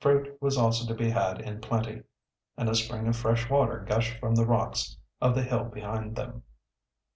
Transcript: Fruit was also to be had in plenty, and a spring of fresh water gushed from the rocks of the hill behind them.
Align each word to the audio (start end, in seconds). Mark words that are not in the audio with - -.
Fruit 0.00 0.36
was 0.42 0.58
also 0.58 0.84
to 0.88 0.94
be 0.94 1.10
had 1.10 1.40
in 1.40 1.60
plenty, 1.60 2.02
and 2.56 2.68
a 2.68 2.74
spring 2.74 3.06
of 3.06 3.14
fresh 3.14 3.48
water 3.48 3.86
gushed 3.88 4.18
from 4.18 4.34
the 4.34 4.44
rocks 4.44 4.96
of 5.20 5.36
the 5.36 5.44
hill 5.44 5.62
behind 5.66 6.16
them. 6.16 6.42